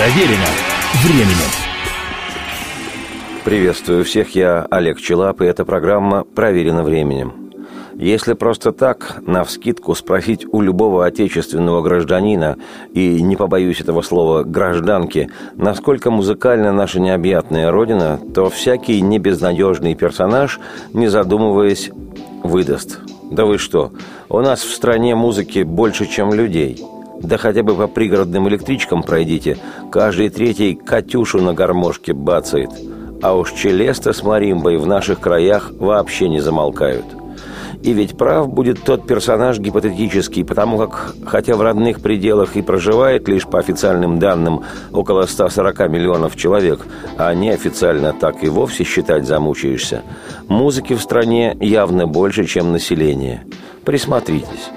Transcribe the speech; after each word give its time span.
Проверено 0.00 0.46
временем. 1.04 1.50
Приветствую 3.44 4.02
всех, 4.06 4.34
я 4.34 4.66
Олег 4.70 4.98
Челап, 4.98 5.42
и 5.42 5.44
эта 5.44 5.66
программа 5.66 6.24
«Проверено 6.24 6.82
временем». 6.82 7.52
Если 7.96 8.32
просто 8.32 8.72
так, 8.72 9.20
навскидку 9.26 9.94
спросить 9.94 10.46
у 10.50 10.62
любого 10.62 11.04
отечественного 11.04 11.82
гражданина, 11.82 12.56
и 12.94 13.20
не 13.20 13.36
побоюсь 13.36 13.82
этого 13.82 14.00
слова 14.00 14.42
«гражданки», 14.42 15.28
насколько 15.54 16.10
музыкальна 16.10 16.72
наша 16.72 16.98
необъятная 16.98 17.70
родина, 17.70 18.18
то 18.34 18.48
всякий 18.48 19.02
небезнадежный 19.02 19.94
персонаж, 19.96 20.60
не 20.94 21.08
задумываясь, 21.08 21.90
выдаст. 22.42 23.00
Да 23.30 23.44
вы 23.44 23.58
что, 23.58 23.92
у 24.30 24.40
нас 24.40 24.62
в 24.62 24.74
стране 24.74 25.14
музыки 25.14 25.62
больше, 25.62 26.06
чем 26.06 26.32
людей– 26.32 26.82
да 27.20 27.36
хотя 27.36 27.62
бы 27.62 27.74
по 27.74 27.86
пригородным 27.86 28.48
электричкам 28.48 29.02
пройдите. 29.02 29.58
Каждый 29.92 30.30
третий 30.30 30.74
Катюшу 30.74 31.40
на 31.40 31.54
гармошке 31.54 32.12
бацает. 32.12 32.70
А 33.22 33.36
уж 33.36 33.52
Челеста 33.52 34.12
с 34.12 34.22
Маримбой 34.22 34.78
в 34.78 34.86
наших 34.86 35.20
краях 35.20 35.72
вообще 35.78 36.28
не 36.28 36.40
замолкают. 36.40 37.04
И 37.82 37.92
ведь 37.92 38.16
прав 38.16 38.48
будет 38.48 38.82
тот 38.82 39.06
персонаж 39.06 39.58
гипотетический, 39.58 40.44
потому 40.44 40.76
как, 40.78 41.14
хотя 41.24 41.54
в 41.54 41.62
родных 41.62 42.00
пределах 42.00 42.56
и 42.56 42.62
проживает 42.62 43.26
лишь 43.26 43.46
по 43.46 43.58
официальным 43.58 44.18
данным 44.18 44.64
около 44.92 45.24
140 45.24 45.88
миллионов 45.88 46.36
человек, 46.36 46.80
а 47.16 47.32
неофициально 47.32 48.12
так 48.12 48.44
и 48.44 48.48
вовсе 48.48 48.84
считать 48.84 49.26
замучаешься, 49.26 50.02
музыки 50.48 50.94
в 50.94 51.00
стране 51.00 51.56
явно 51.58 52.06
больше, 52.06 52.44
чем 52.44 52.72
население. 52.72 53.44
Присмотритесь. 53.84 54.70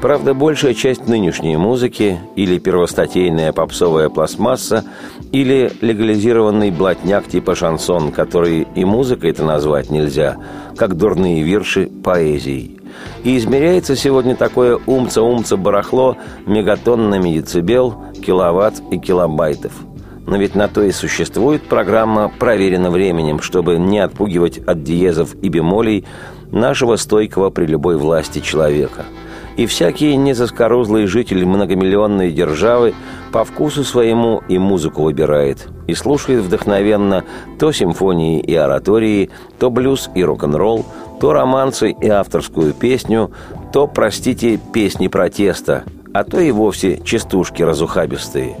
Правда, 0.00 0.32
большая 0.32 0.74
часть 0.74 1.08
нынешней 1.08 1.56
музыки 1.56 2.20
или 2.36 2.58
первостатейная 2.58 3.52
попсовая 3.52 4.08
пластмасса, 4.08 4.84
или 5.32 5.72
легализированный 5.80 6.70
блатняк 6.70 7.26
типа 7.26 7.56
шансон, 7.56 8.12
который 8.12 8.68
и 8.76 8.84
музыкой 8.84 9.30
это 9.30 9.44
назвать 9.44 9.90
нельзя, 9.90 10.36
как 10.76 10.96
дурные 10.96 11.42
вирши 11.42 11.90
поэзией. 12.04 12.78
И 13.24 13.36
измеряется 13.36 13.96
сегодня 13.96 14.36
такое 14.36 14.78
умца-умца 14.86 15.56
барахло 15.56 16.16
мегатоннами 16.46 17.30
децибел, 17.30 17.96
киловатт 18.24 18.80
и 18.92 18.98
килобайтов. 18.98 19.72
Но 20.26 20.36
ведь 20.36 20.54
на 20.54 20.68
то 20.68 20.82
и 20.82 20.92
существует 20.92 21.62
программа 21.64 22.30
«Проверена 22.38 22.92
временем», 22.92 23.40
чтобы 23.40 23.78
не 23.78 23.98
отпугивать 23.98 24.58
от 24.58 24.84
диезов 24.84 25.34
и 25.42 25.48
бемолей 25.48 26.04
нашего 26.52 26.94
стойкого 26.94 27.50
при 27.50 27.66
любой 27.66 27.96
власти 27.96 28.38
человека– 28.38 29.04
и 29.58 29.66
всякий 29.66 30.14
незаскорузлый 30.16 31.06
житель 31.06 31.44
многомиллионной 31.44 32.30
державы 32.30 32.94
по 33.32 33.44
вкусу 33.44 33.82
своему 33.82 34.40
и 34.48 34.56
музыку 34.56 35.02
выбирает, 35.02 35.66
и 35.88 35.94
слушает 35.94 36.44
вдохновенно 36.44 37.24
то 37.58 37.72
симфонии 37.72 38.40
и 38.40 38.54
оратории, 38.54 39.30
то 39.58 39.68
блюз 39.68 40.10
и 40.14 40.22
рок-н-ролл, 40.22 40.86
то 41.20 41.32
романсы 41.32 41.90
и 41.90 42.08
авторскую 42.08 42.72
песню, 42.72 43.32
то, 43.72 43.88
простите, 43.88 44.60
песни 44.72 45.08
протеста, 45.08 45.82
а 46.14 46.22
то 46.22 46.38
и 46.38 46.52
вовсе 46.52 47.00
частушки 47.04 47.60
разухабистые. 47.62 48.58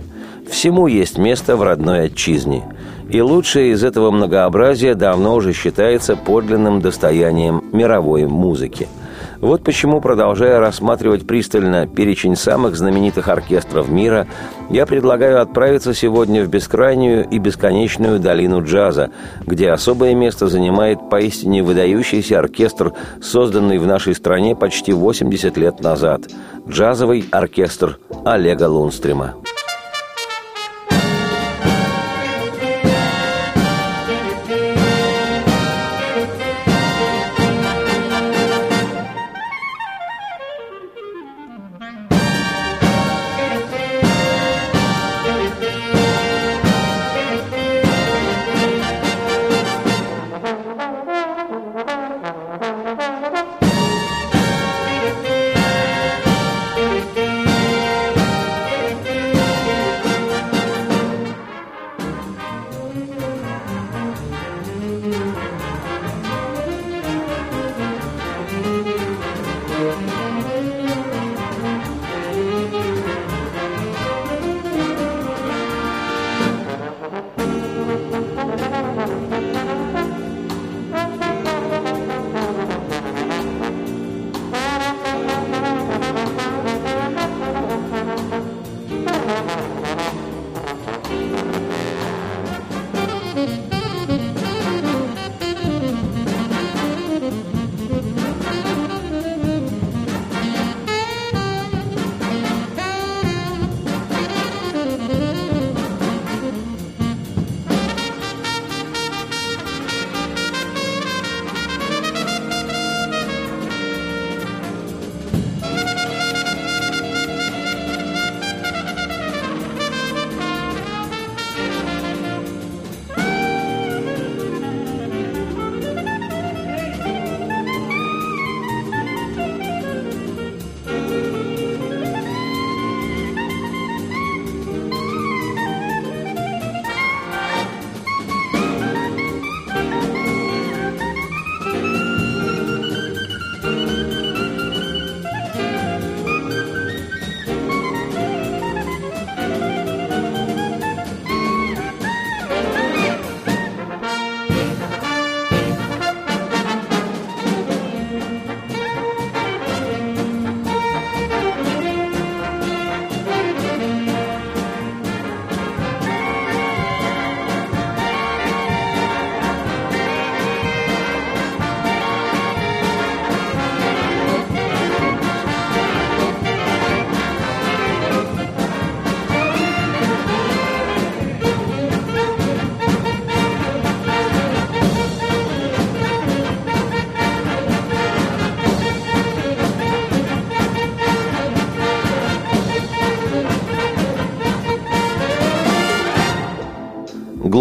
Всему 0.50 0.88
есть 0.88 1.16
место 1.16 1.56
в 1.56 1.62
родной 1.62 2.06
отчизне, 2.06 2.64
и 3.08 3.20
лучшее 3.20 3.70
из 3.70 3.84
этого 3.84 4.10
многообразия 4.10 4.94
давно 4.94 5.36
уже 5.36 5.52
считается 5.52 6.16
подлинным 6.16 6.80
достоянием 6.80 7.62
мировой 7.72 8.26
музыки– 8.26 8.88
вот 9.40 9.62
почему, 9.62 10.00
продолжая 10.00 10.58
рассматривать 10.60 11.26
пристально 11.26 11.86
перечень 11.86 12.36
самых 12.36 12.76
знаменитых 12.76 13.28
оркестров 13.28 13.88
мира, 13.88 14.26
я 14.70 14.86
предлагаю 14.86 15.40
отправиться 15.40 15.94
сегодня 15.94 16.44
в 16.44 16.48
бескрайнюю 16.48 17.28
и 17.28 17.38
бесконечную 17.38 18.18
долину 18.18 18.64
джаза, 18.64 19.10
где 19.46 19.70
особое 19.70 20.14
место 20.14 20.48
занимает 20.48 21.08
поистине 21.08 21.62
выдающийся 21.62 22.38
оркестр, 22.38 22.92
созданный 23.22 23.78
в 23.78 23.86
нашей 23.86 24.14
стране 24.14 24.56
почти 24.56 24.92
80 24.92 25.56
лет 25.56 25.80
назад– 25.80 26.22
джазовый 26.68 27.24
оркестр 27.30 27.98
Олега 28.24 28.68
Лунстрима. 28.68 29.34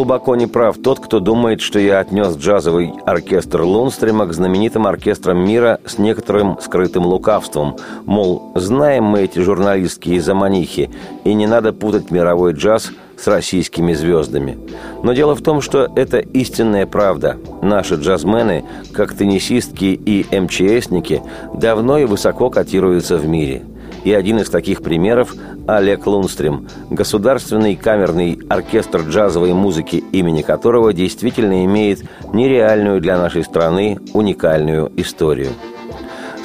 Глубоко 0.07 0.38
не 0.38 0.48
прав 0.48 0.77
тот, 0.77 1.01
кто 1.01 1.19
думает, 1.19 1.59
что 1.59 1.80
я 1.80 2.00
отнес 2.00 2.38
джазовый 2.38 2.94
оркестр 3.06 3.63
Лунстрима 3.63 4.25
к 4.25 4.33
знаменитым 4.33 4.88
оркестрам 4.88 5.38
мира 5.38 5.81
с 5.86 5.98
некоторым 5.98 6.57
скрытым 6.62 7.06
лукавством. 7.06 7.75
Мол, 8.06 8.54
знаем 8.56 9.04
мы 9.04 9.24
эти 9.24 9.39
журналистские 9.39 10.21
заманихи, 10.21 10.89
и 11.25 11.33
не 11.33 11.45
надо 11.45 11.74
путать 11.74 12.09
мировой 12.09 12.54
джаз 12.54 12.94
с 13.18 13.27
российскими 13.27 13.92
звездами. 13.92 14.57
Но 15.04 15.12
дело 15.12 15.36
в 15.36 15.42
том, 15.42 15.59
что 15.59 15.92
это 15.94 16.19
истинная 16.19 16.86
правда. 16.86 17.36
Наши 17.62 17.95
джазмены, 17.95 18.63
как 18.94 19.13
теннисистки 19.13 19.88
и 19.88 20.25
МЧСники, 20.31 21.21
давно 21.53 21.98
и 21.98 22.06
высоко 22.06 22.50
котируются 22.50 23.18
в 23.18 23.27
мире– 23.27 23.65
и 24.07 24.13
один 24.13 24.39
из 24.39 24.50
таких 24.50 24.81
примеров– 24.81 25.36
Олег 25.68 26.07
Лунстрим, 26.07 26.69
государственный 26.89 27.75
камерный 27.75 28.39
оркестр 28.48 29.01
джазовой 29.01 29.51
музыки, 29.51 30.01
имени 30.13 30.44
которого 30.44 30.94
действительно 30.94 31.65
имеет 31.65 32.06
нереальную 32.31 33.01
для 33.01 33.18
нашей 33.18 33.44
страны 33.44 34.00
уникальную 34.13 34.89
историю. 34.95 35.50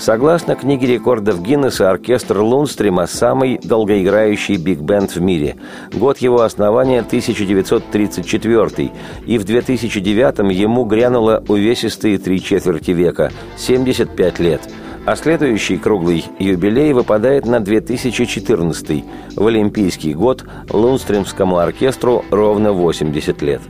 Согласно 0.00 0.56
книге 0.56 0.88
рекордов 0.88 1.40
Гиннесса, 1.40 1.88
оркестр 1.88 2.38
Лунстрима– 2.38 3.06
самый 3.08 3.60
долгоиграющий 3.62 4.56
биг-бенд 4.56 5.14
в 5.14 5.20
мире. 5.20 5.54
Год 5.92 6.18
его 6.18 6.40
основания– 6.40 6.98
1934, 7.06 8.90
и 9.24 9.38
в 9.38 9.44
2009 9.44 10.52
ему 10.52 10.84
грянуло 10.84 11.44
увесистые 11.46 12.18
три 12.18 12.42
четверти 12.42 12.90
века– 12.90 13.30
75 13.56 14.40
лет– 14.40 14.62
а 15.04 15.16
следующий 15.16 15.78
круглый 15.78 16.24
юбилей 16.38 16.92
выпадает 16.92 17.46
на 17.46 17.60
2014 17.60 19.04
в 19.36 19.46
Олимпийский 19.46 20.14
год 20.14 20.44
Лунстримскому 20.70 21.58
оркестру 21.58 22.24
ровно 22.30 22.72
80 22.72 23.42
лет. 23.42 23.60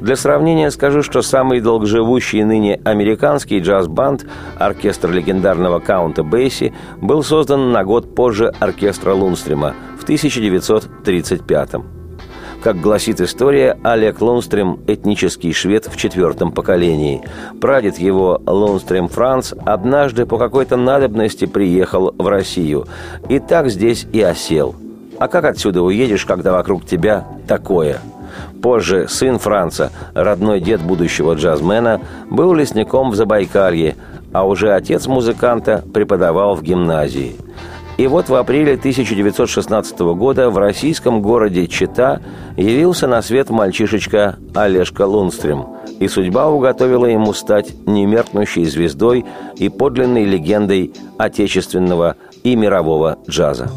Для 0.00 0.16
сравнения 0.16 0.70
скажу, 0.70 1.02
что 1.02 1.22
самый 1.22 1.60
долгоживущий 1.60 2.42
ныне 2.44 2.80
американский 2.84 3.60
джаз-банд, 3.60 4.26
оркестр 4.58 5.10
легендарного 5.10 5.78
Каунта 5.80 6.22
Бейси, 6.22 6.74
был 7.00 7.22
создан 7.22 7.72
на 7.72 7.84
год 7.84 8.14
позже 8.14 8.52
оркестра 8.60 9.14
Лунстрима 9.14 9.74
в 9.98 10.02
1935 10.04 11.72
году. 11.72 12.03
Как 12.64 12.80
гласит 12.80 13.20
история, 13.20 13.76
Олег 13.82 14.22
Лунстрем– 14.22 14.80
этнический 14.86 15.52
швед 15.52 15.86
в 15.86 15.98
четвертом 15.98 16.50
поколении. 16.50 17.22
Прадед 17.60 17.98
его, 17.98 18.40
Лунстрем 18.46 19.08
Франц, 19.08 19.52
однажды 19.66 20.24
по 20.24 20.38
какой-то 20.38 20.78
надобности 20.78 21.44
приехал 21.44 22.14
в 22.16 22.26
Россию. 22.26 22.86
И 23.28 23.38
так 23.38 23.68
здесь 23.68 24.06
и 24.14 24.22
осел. 24.22 24.74
А 25.18 25.28
как 25.28 25.44
отсюда 25.44 25.82
уедешь, 25.82 26.24
когда 26.24 26.52
вокруг 26.52 26.86
тебя 26.86 27.26
такое? 27.46 27.98
Позже 28.62 29.08
сын 29.10 29.38
Франца, 29.38 29.92
родной 30.14 30.58
дед 30.58 30.80
будущего 30.80 31.34
джазмена, 31.34 32.00
был 32.30 32.54
лесником 32.54 33.10
в 33.10 33.14
Забайкалье, 33.14 33.94
а 34.32 34.48
уже 34.48 34.72
отец 34.72 35.06
музыканта 35.06 35.84
преподавал 35.92 36.54
в 36.54 36.62
гимназии– 36.62 37.36
и 37.96 38.06
вот 38.06 38.28
в 38.28 38.34
апреле 38.34 38.74
1916 38.74 39.98
года 40.16 40.50
в 40.50 40.58
российском 40.58 41.22
городе 41.22 41.66
Чита 41.66 42.20
явился 42.56 43.06
на 43.06 43.22
свет 43.22 43.50
мальчишечка 43.50 44.36
Олежка 44.54 45.06
Лунстрем, 45.06 45.66
и 46.00 46.08
судьба 46.08 46.48
уготовила 46.48 47.06
ему 47.06 47.32
стать 47.32 47.74
немеркнущей 47.86 48.64
звездой 48.64 49.24
и 49.56 49.68
подлинной 49.68 50.24
легендой 50.24 50.92
отечественного 51.18 52.16
и 52.42 52.56
мирового 52.56 53.18
джаза. 53.28 53.70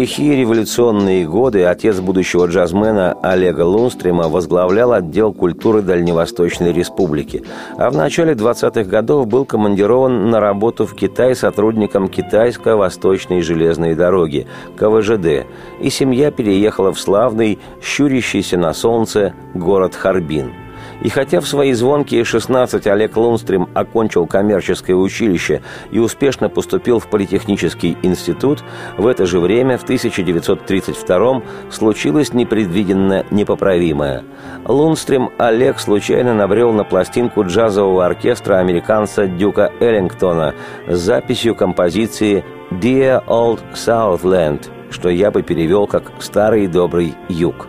Лихие 0.00 0.34
революционные 0.34 1.26
годы 1.26 1.64
отец 1.64 2.00
будущего 2.00 2.46
джазмена 2.46 3.18
Олега 3.22 3.66
Лунстрима 3.66 4.28
возглавлял 4.28 4.94
отдел 4.94 5.34
культуры 5.34 5.82
Дальневосточной 5.82 6.72
Республики, 6.72 7.44
а 7.76 7.90
в 7.90 7.96
начале 7.96 8.32
20-х 8.32 8.84
годов 8.84 9.26
был 9.26 9.44
командирован 9.44 10.30
на 10.30 10.40
работу 10.40 10.86
в 10.86 10.94
Китай 10.94 11.36
сотрудником 11.36 12.08
Китайско-Восточной 12.08 13.42
железной 13.42 13.94
дороги, 13.94 14.46
КВЖД, 14.78 15.46
и 15.82 15.90
семья 15.90 16.30
переехала 16.30 16.94
в 16.94 16.98
славный, 16.98 17.58
щурящийся 17.82 18.56
на 18.56 18.72
солнце 18.72 19.34
город 19.52 19.94
Харбин– 19.94 20.54
и 21.02 21.08
хотя 21.08 21.40
в 21.40 21.48
свои 21.48 21.72
звонкие 21.72 22.24
16 22.24 22.86
Олег 22.86 23.16
Лунстрим 23.16 23.68
окончил 23.74 24.26
коммерческое 24.26 24.96
училище 24.96 25.62
и 25.90 25.98
успешно 25.98 26.48
поступил 26.48 26.98
в 26.98 27.08
Политехнический 27.08 27.96
институт, 28.02 28.62
в 28.96 29.06
это 29.06 29.26
же 29.26 29.40
время, 29.40 29.78
в 29.78 29.84
1932 29.84 31.42
случилось 31.70 32.32
непредвиденно 32.32 33.24
непоправимое. 33.30 34.24
Лунстрим 34.64 35.30
Олег 35.38 35.78
случайно 35.78 36.34
набрел 36.34 36.72
на 36.72 36.84
пластинку 36.84 37.44
джазового 37.44 38.06
оркестра 38.06 38.58
американца 38.58 39.26
Дюка 39.26 39.72
Эллингтона 39.80 40.54
с 40.86 40.98
записью 40.98 41.54
композиции 41.54 42.44
«Dear 42.70 43.24
Old 43.26 43.60
Southland», 43.74 44.68
что 44.90 45.08
я 45.08 45.30
бы 45.30 45.42
перевел 45.42 45.86
как 45.86 46.12
«Старый 46.20 46.66
добрый 46.66 47.14
юг». 47.28 47.68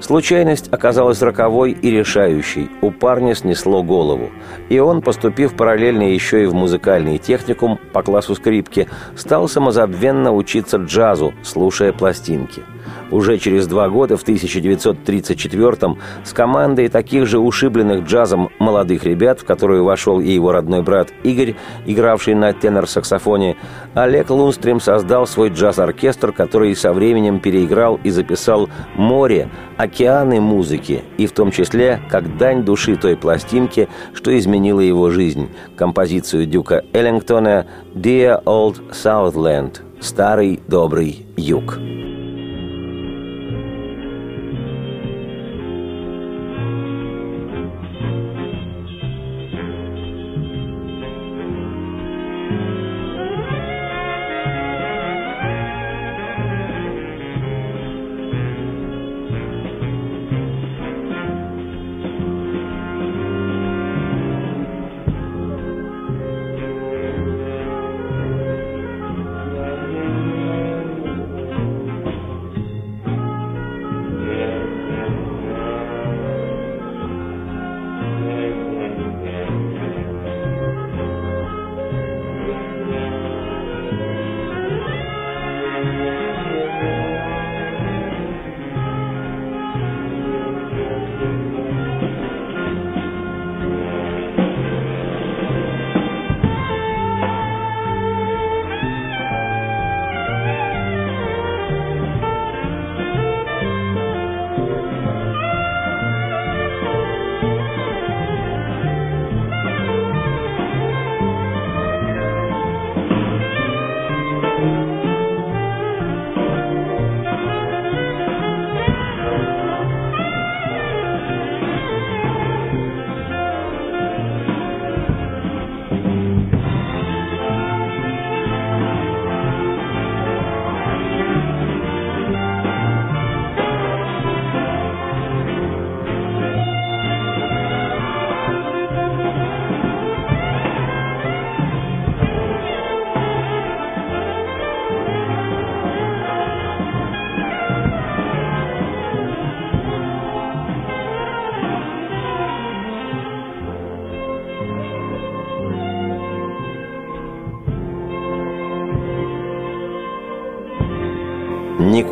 Случайность 0.00 0.72
оказалась 0.72 1.22
роковой 1.22 1.72
и 1.72 1.90
решающей. 1.90 2.70
У 2.80 2.90
парня 2.90 3.34
снесло 3.34 3.82
голову. 3.82 4.30
И 4.68 4.78
он, 4.78 5.02
поступив 5.02 5.54
параллельно 5.54 6.02
еще 6.02 6.42
и 6.42 6.46
в 6.46 6.54
музыкальный 6.54 7.18
техникум 7.18 7.78
по 7.92 8.02
классу 8.02 8.34
скрипки, 8.34 8.88
стал 9.14 9.46
самозабвенно 9.48 10.32
учиться 10.32 10.78
джазу, 10.78 11.34
слушая 11.42 11.92
пластинки– 11.92 12.62
уже 13.10 13.38
через 13.38 13.66
два 13.66 13.88
года, 13.88 14.16
в 14.16 14.24
1934-м, 14.24 15.98
с 16.24 16.32
командой 16.32 16.88
таких 16.88 17.26
же 17.26 17.38
ушибленных 17.38 18.04
джазом 18.04 18.50
молодых 18.58 19.04
ребят, 19.04 19.40
в 19.40 19.44
которую 19.44 19.84
вошел 19.84 20.20
и 20.20 20.30
его 20.30 20.52
родной 20.52 20.82
брат 20.82 21.12
Игорь, 21.22 21.54
игравший 21.86 22.34
на 22.34 22.52
тенор-саксофоне, 22.52 23.56
Олег 23.94 24.30
Лунстрим 24.30 24.80
создал 24.80 25.26
свой 25.26 25.50
джаз-оркестр, 25.50 26.32
который 26.32 26.74
со 26.74 26.92
временем 26.92 27.40
переиграл 27.40 27.98
и 28.02 28.10
записал 28.10 28.68
море, 28.94 29.48
океаны 29.76 30.40
музыки, 30.40 31.02
и 31.16 31.26
в 31.26 31.32
том 31.32 31.50
числе 31.50 32.00
как 32.08 32.36
дань 32.36 32.64
души 32.64 32.96
той 32.96 33.16
пластинки, 33.16 33.88
что 34.14 34.36
изменила 34.36 34.80
его 34.80 35.10
жизнь, 35.10 35.50
композицию 35.76 36.46
Дюка 36.46 36.84
Эллингтона 36.92 37.66
«Dear 37.94 38.42
Old 38.44 38.92
Southland»– 38.92 39.80
«Старый 40.00 40.60
добрый 40.66 41.26
юг». 41.36 41.78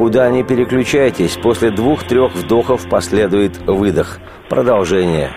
Никуда 0.09 0.31
не 0.31 0.43
переключайтесь. 0.43 1.37
После 1.37 1.71
двух-трех 1.71 2.35
вдохов 2.35 2.89
последует 2.89 3.59
выдох. 3.67 4.21
Продолжение. 4.49 5.33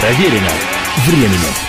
Проверено 0.00 0.52
временем. 1.08 1.63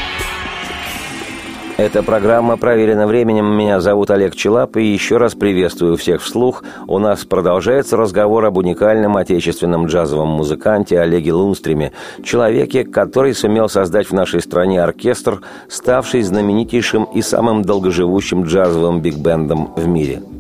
Эта 1.78 2.04
программа 2.04 2.56
проверена 2.56 3.06
временем. 3.06 3.48
Меня 3.48 3.82
зовут 3.82 4.10
Олег 4.10 4.34
Челап, 4.34 4.78
и 4.78 4.86
еще 4.86 5.18
раз 5.18 5.36
приветствую 5.36 5.98
всех 5.98 6.22
вслух. 6.22 6.64
У 6.88 7.00
нас 7.00 7.26
продолжается 7.26 7.98
разговор 7.98 8.46
об 8.46 8.56
уникальном 8.56 9.18
отечественном 9.18 9.88
джазовом 9.88 10.30
музыканте 10.30 11.02
Олеге 11.02 11.34
Лунстриме, 11.34 11.92
человеке, 12.24 12.86
который 12.86 13.34
сумел 13.34 13.68
создать 13.68 14.08
в 14.08 14.14
нашей 14.14 14.40
стране 14.40 14.82
оркестр, 14.82 15.42
ставший 15.68 16.22
знаменитейшим 16.22 17.04
и 17.14 17.22
самым 17.22 17.62
долгоживущим 17.62 18.44
джазовым 18.44 19.02
биг-бендом 19.02 19.74
в 19.76 19.86
мире– 19.86 20.22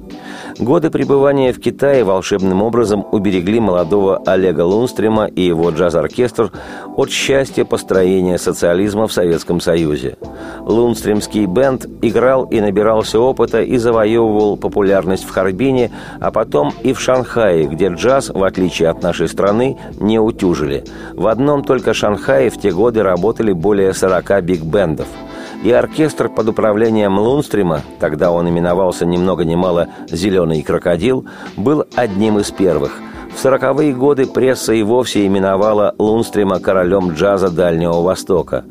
Годы 0.59 0.89
пребывания 0.89 1.51
в 1.51 1.59
Китае 1.59 2.05
волшебным 2.05 2.63
образом 2.63 3.05
уберегли 3.12 3.59
молодого 3.59 4.21
Олега 4.25 4.62
Лунстрима 4.62 5.25
и 5.25 5.41
его 5.41 5.69
джаз-оркестр 5.69 6.50
от 6.95 7.09
счастья 7.09 7.65
построения 7.65 8.38
социализма 8.38 9.07
в 9.07 9.13
Советском 9.13 9.59
Союзе. 9.59 10.17
Лунстримский 10.62 11.45
бенд 11.45 11.85
играл 12.01 12.45
и 12.45 12.62
набирался 12.62 13.19
опыта 13.19 13.62
и 13.62 13.77
завоевывал 13.77 14.55
популярность 14.55 15.25
в 15.25 15.29
Харбине, 15.29 15.91
а 16.21 16.31
потом 16.31 16.74
и 16.83 16.93
в 16.93 17.01
Шанхае, 17.01 17.65
где 17.65 17.89
джаз, 17.89 18.29
в 18.29 18.41
отличие 18.41 18.88
от 18.88 19.03
нашей 19.03 19.27
страны, 19.27 19.77
не 20.00 20.19
утюжили. 20.19 20.85
В 21.13 21.27
одном 21.27 21.65
только 21.65 21.93
Шанхае 21.93 22.50
в 22.50 22.57
те 22.57 22.71
годы 22.71 23.03
работали 23.03 23.51
более 23.51 23.93
40 23.93 24.41
биг-бендов– 24.43 25.07
и 25.65 25.72
оркестр 25.72 26.29
под 26.29 26.50
управлением 26.50 27.17
Лунстрима, 27.17 27.81
тогда 28.00 28.31
он 28.31 28.48
именовался 28.48 29.03
ни 29.03 29.17
много 29.17 29.45
ни 29.45 29.55
мало 29.55 29.88
«Зеленый 30.07 30.62
крокодил», 30.62 31.25
был 31.57 31.86
одним 31.95 32.38
из 32.38 32.51
первых. 32.51 33.00
В 33.36 33.39
сороковые 33.39 33.91
годы 33.91 34.27
пресса 34.27 34.74
и 34.74 34.84
вовсе 34.84 35.25
именовала 35.25 35.95
Лунстрима 35.98 36.60
королем 36.60 37.13
джаза 37.13 37.50
Дальнего 37.50 38.01
Востока. 38.01 38.63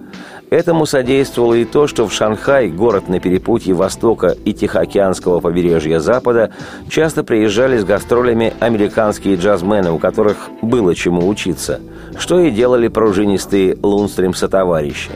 Этому 0.51 0.87
содействовало 0.87 1.55
и 1.55 1.65
то, 1.65 1.89
что 1.89 2.07
в 2.07 2.13
Шанхай, 2.13 2.69
город 2.69 3.09
на 3.09 3.19
перепутье 3.19 3.75
Востока 3.75 4.29
и 4.29 4.53
Тихоокеанского 4.53 5.41
побережья 5.41 5.99
Запада, 5.99 6.53
часто 6.89 7.25
приезжали 7.25 7.77
с 7.77 7.85
гастролями 7.85 8.53
американские 8.61 9.35
джазмены, 9.35 9.91
у 9.91 9.99
которых 9.99 10.49
было 10.63 10.95
чему 10.95 11.27
учиться, 11.27 11.81
что 12.17 12.39
и 12.39 12.53
делали 12.53 12.87
пружинистые 12.87 13.77
Лунстрим-сотоварищи. 13.83 15.11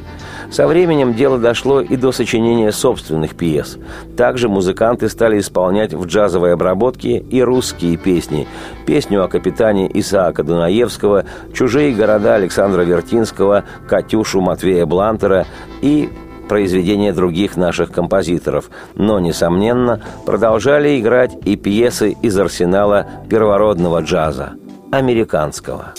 Со 0.51 0.67
временем 0.67 1.15
дело 1.15 1.39
дошло 1.39 1.81
и 1.81 1.97
до 1.97 2.11
сочинения 2.11 2.73
собственных 2.73 3.35
пьес. 3.35 3.79
Также 4.17 4.49
музыканты 4.49 5.09
стали 5.09 5.39
исполнять 5.39 5.93
в 5.93 6.07
джазовой 6.07 6.55
обработке 6.55 7.19
и 7.19 7.43
русские 7.43 7.97
песни. 7.97 8.49
Песню 8.87 9.23
о 9.23 9.29
капитане 9.29 9.91
Исаака 9.93 10.43
Дунаевского, 10.43 11.25
«Чужие 11.53 11.95
города» 11.95 12.35
Александра 12.35 12.83
Вертинского, 12.83 13.65
«Катюшу» 13.89 14.41
Матвея 14.41 14.87
Блантера 14.87 15.47
и 15.83 16.09
произведения 16.49 17.13
других 17.13 17.57
наших 17.57 17.93
композиторов, 17.93 18.71
но, 18.95 19.21
несомненно, 19.21 20.01
продолжали 20.25 20.99
играть 20.99 21.37
и 21.45 21.57
пьесы 21.57 22.17
из 22.23 22.39
арсенала 22.39 23.07
первородного 23.29 24.01
джаза, 24.01 24.55
американского. 24.91 25.93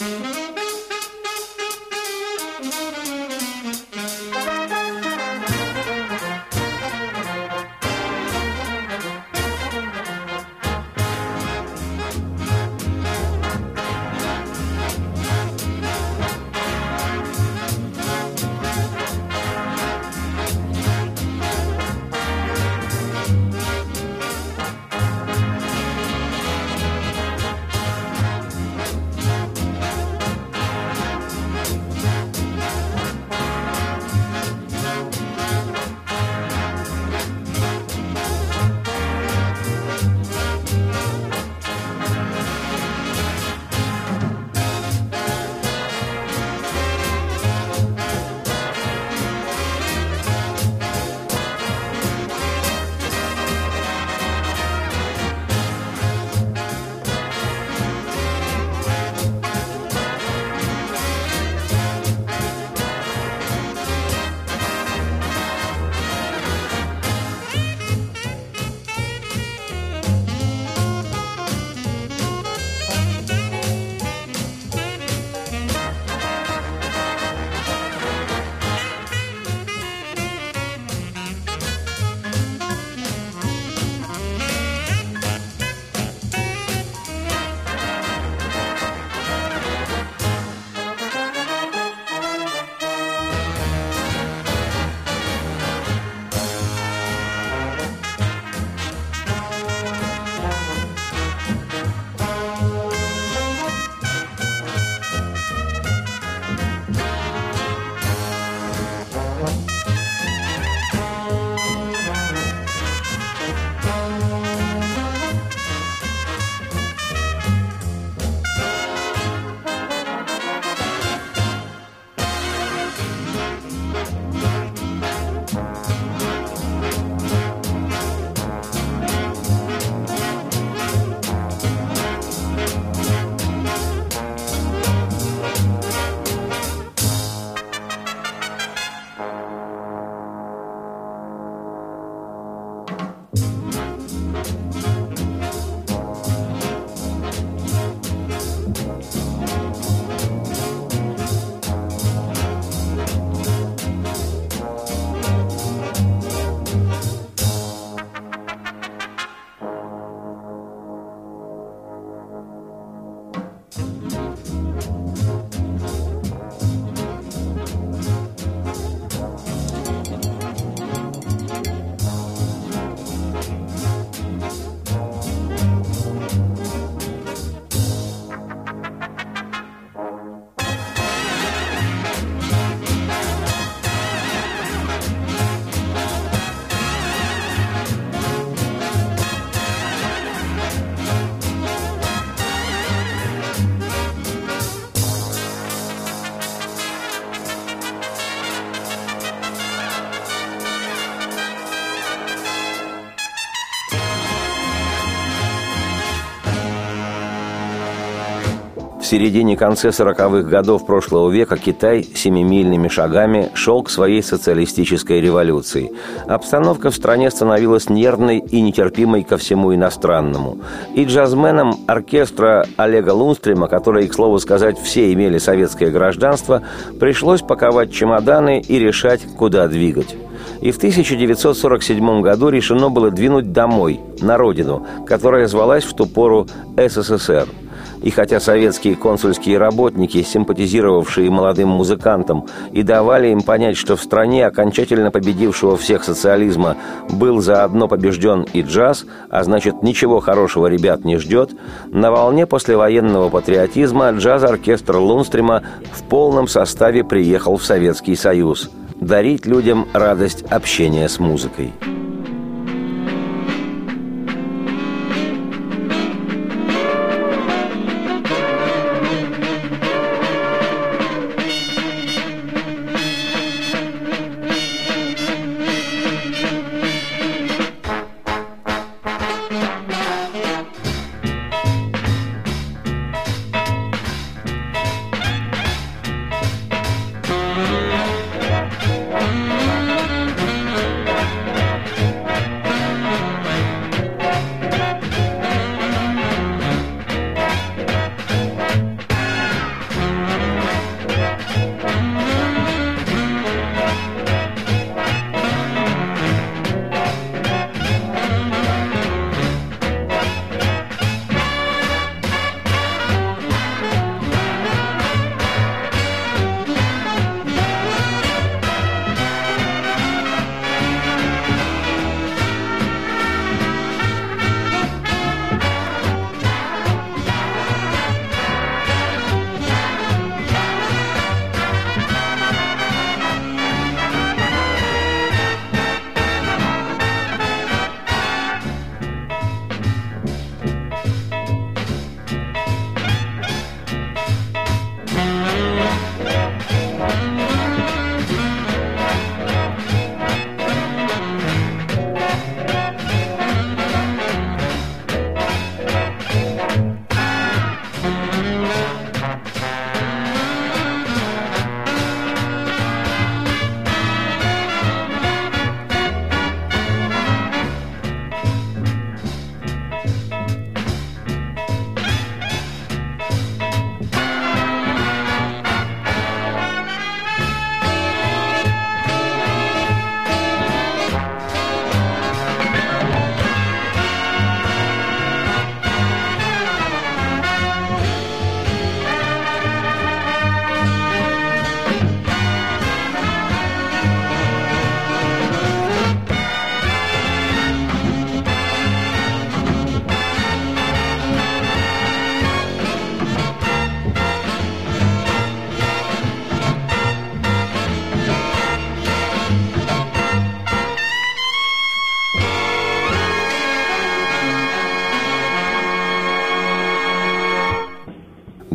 Середине-конце 209.10 209.90
40-х 209.90 210.48
годов 210.48 210.86
прошлого 210.86 211.32
века 211.32 211.58
Китай 211.58 212.04
семимильными 212.04 212.90
шагами 212.90 213.50
шел 213.56 213.82
к 213.82 213.90
своей 213.90 214.22
социалистической 214.22 215.20
революции. 215.20 215.92
Обстановка 216.28 216.92
в 216.92 216.96
стране 216.96 217.32
становилась 217.32 217.90
нервной 217.90 218.38
и 218.38 218.62
нетерпимой 218.62 219.24
ко 219.24 219.38
всему 219.38 219.74
иностранному. 219.74 220.60
И 220.94 221.06
джазменам 221.06 221.74
оркестра 221.88 222.68
Олега 222.78 223.12
Лунстрима, 223.12 223.68
которые, 223.68 224.08
к 224.08 224.14
слову 224.14 224.38
сказать, 224.38 224.78
все 224.80 225.12
имели 225.12 225.40
советское 225.40 225.90
гражданство, 225.90 226.62
пришлось 227.00 227.42
паковать 227.42 227.92
чемоданы 227.92 228.62
и 228.62 228.78
решать, 228.78 229.22
куда 229.38 229.68
двигать. 229.68 230.16
И 230.62 230.72
в 230.72 230.78
1947 230.78 232.22
году 232.22 232.50
решено 232.50 232.90
было 232.90 233.10
двинуть 233.10 233.52
домой, 233.52 234.02
на 234.22 234.38
родину, 234.38 234.86
которая 235.08 235.48
звалась 235.48 235.84
в 235.84 235.96
ту 235.96 236.06
пору 236.06 236.48
СССР– 236.78 237.48
и 238.02 238.10
хотя 238.10 238.40
советские 238.40 238.96
консульские 238.96 239.58
работники, 239.58 240.22
симпатизировавшие 240.22 241.30
молодым 241.30 241.70
музыкантам 241.70 242.46
и 242.72 242.84
давали 242.84 243.30
им 243.30 243.42
понять, 243.42 243.78
что 243.78 243.96
в 243.96 244.02
стране 244.02 244.46
окончательно 244.46 245.12
победившего 245.12 245.78
всех 245.78 246.04
социализма 246.04 246.78
был 247.10 247.42
заодно 247.42 247.88
побежден 247.88 248.46
и 248.54 248.62
джаз, 248.62 249.06
а 249.30 249.44
значит 249.44 249.84
ничего 249.84 250.20
хорошего 250.20 250.68
ребят 250.68 251.06
не 251.06 251.18
ждет, 251.18 251.52
на 251.88 252.12
волне 252.12 252.46
послевоенного 252.46 253.30
патриотизма 253.30 254.12
джаз-оркестр 254.12 254.98
Лунстрима 254.98 255.64
в 255.92 256.04
полном 256.04 256.48
составе 256.48 257.04
приехал 257.04 257.58
в 257.58 257.64
Советский 257.64 258.16
Союз 258.16 258.70
дарить 259.00 259.46
людям 259.46 259.88
радость 259.94 260.44
общения 260.44 261.08
с 261.08 261.20
музыкой. 261.20 261.74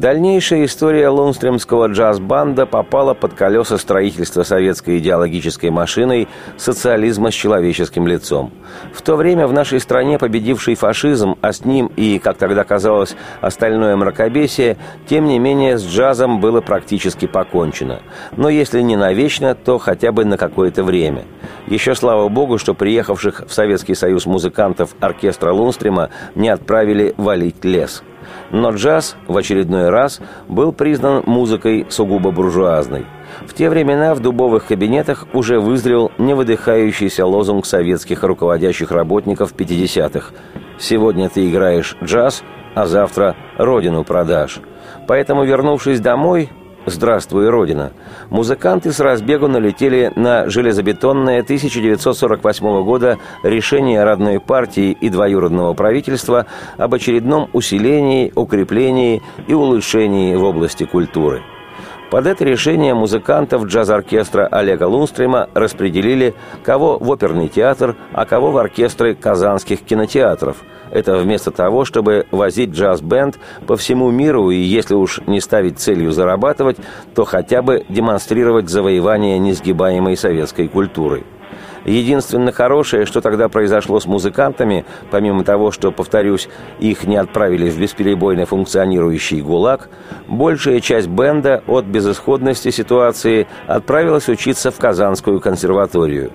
Дальнейшая 0.05 0.67
история 0.67 1.09
лунстримского 1.09 1.87
джаз-банда 1.87 2.67
попала 2.67 3.15
под 3.15 3.33
колеса 3.33 3.79
строительства 3.79 4.43
советской 4.43 4.99
идеологической 4.99 5.71
машиной 5.71 6.29
социализма 6.59 7.31
с 7.31 7.35
человеческим 7.35 8.07
лицом. 8.07 8.53
В 8.93 9.01
то 9.01 9.17
время 9.17 9.47
в 9.47 9.55
нашей 9.55 9.81
стране 9.81 10.19
победивший 10.19 10.75
фашизм, 10.75 11.37
а 11.41 11.55
с 11.55 11.65
ним 11.65 11.91
и, 11.97 12.19
как 12.19 12.37
тогда 12.37 12.65
казалось, 12.65 13.17
остальное 13.41 13.97
мракобесие, 13.97 14.77
тем 15.09 15.25
не 15.25 15.39
менее 15.39 15.79
с 15.79 15.87
джазом 15.87 16.39
было 16.39 16.61
практически 16.61 17.25
покончено. 17.25 18.03
Но 18.37 18.51
если 18.51 18.83
не 18.83 18.97
навечно, 18.97 19.55
то 19.55 19.79
хотя 19.79 20.13
бы 20.13 20.27
на 20.27 20.37
какое-то 20.37 20.85
время. 20.85 21.25
Еще 21.67 21.95
слава 21.95 22.29
богу, 22.29 22.59
что 22.59 22.75
приехавших 22.75 23.45
в 23.49 23.55
Советский 23.55 23.95
Союз 23.95 24.27
музыкантов 24.27 24.91
оркестра 25.01 25.55
Лунстрима 25.55 26.11
не 26.35 26.51
отправили 26.51 27.15
валить 27.17 27.65
лес– 27.65 28.03
но 28.51 28.71
джаз 28.71 29.17
в 29.27 29.37
очередной 29.37 29.91
раз 29.91 30.21
был 30.49 30.73
признан 30.73 31.23
музыкой 31.27 31.87
сугубо 31.89 32.31
буржуазной. 32.31 33.07
В 33.47 33.55
те 33.55 33.69
времена 33.69 34.15
в 34.15 34.21
дубовых 34.21 34.67
кабинетах 34.67 35.27
уже 35.33 35.59
вызрел 35.59 36.13
невыдыхающийся 36.19 37.27
лозунг 37.27 37.67
советских 37.67 38.23
руководящих 38.23 38.93
работников 38.93 39.55
50-х 39.55 40.33
«Сегодня 40.79 41.29
ты 41.29 41.49
играешь 41.49 41.97
джаз, 42.03 42.43
а 42.75 42.87
завтра 42.87 43.37
родину 43.59 44.05
продашь». 44.05 44.61
Поэтому, 45.07 45.45
вернувшись 45.45 46.01
домой, 46.01 46.51
«Здравствуй, 46.87 47.49
Родина!» 47.49 47.93
музыканты 48.29 48.93
с 48.93 49.01
разбегу 49.01 49.49
налетели 49.49 50.13
на 50.17 50.51
железобетонное 50.51 51.41
1948 51.41 52.85
года 52.85 53.19
решение 53.43 54.05
родной 54.05 54.39
партии 54.39 54.97
и 55.01 55.09
двоюродного 55.09 55.73
правительства 55.73 56.47
об 56.77 56.93
очередном 56.95 57.49
усилении, 57.53 58.33
укреплении 58.35 59.23
и 59.47 59.55
улучшении 59.55 60.35
в 60.35 60.45
области 60.45 60.85
культуры. 60.85 61.43
Под 62.15 62.29
это 62.29 62.45
решение 62.45 62.95
музыкантов 62.95 63.65
джаз-оркестра 63.65 64.47
Олега 64.47 64.85
Лунстрима 64.85 65.49
распределили 65.53 66.33
кого 66.63 66.97
в 66.97 67.11
оперный 67.11 67.49
театр, 67.49 67.97
а 68.13 68.25
кого 68.25 68.53
в 68.53 68.57
оркестры 68.57 69.17
казанских 69.17 69.81
кинотеатров– 69.81 70.59
это 70.93 71.17
вместо 71.17 71.51
того, 71.51 71.85
чтобы 71.85 72.27
возить 72.31 72.71
джаз-бенд 72.71 73.41
по 73.67 73.77
всему 73.77 74.13
миру 74.13 74.51
и, 74.51 74.57
если 74.57 74.95
уж 74.95 75.23
не 75.27 75.41
ставить 75.41 75.81
целью 75.81 76.13
зарабатывать, 76.13 76.77
то 77.17 77.25
хотя 77.25 77.63
бы 77.63 77.85
демонстрировать 77.89 78.69
завоевание 78.69 79.41
несгибаемой 79.41 80.17
советской 80.17 80.69
культурой. 80.69 81.25
Единственное 81.85 82.53
хорошее, 82.53 83.05
что 83.05 83.21
тогда 83.21 83.49
произошло 83.49 84.01
с 84.01 84.07
музыкантами, 84.07 84.85
помимо 85.11 85.45
того, 85.45 85.71
что, 85.71 85.93
повторюсь, 85.93 86.49
их 86.81 87.05
не 87.05 87.17
отправили 87.17 87.69
в 87.71 87.79
бесперебойно 87.79 88.47
функционирующий 88.47 89.43
ГУЛАГ, 89.43 89.89
большая 90.29 90.81
часть 90.81 91.09
бенда 91.09 91.63
от 91.67 91.85
безысходности 91.85 92.71
ситуации 92.71 93.47
отправилась 93.67 94.29
учиться 94.29 94.71
в 94.71 94.79
Казанскую 94.79 95.41
консерваторию. 95.41 96.31